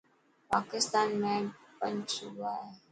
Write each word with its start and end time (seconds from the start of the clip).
پاڪستان 0.51 1.09
۾ 1.21 1.35
پنچ 1.79 2.05
صوبا 2.15 2.51
هي. 2.67 2.73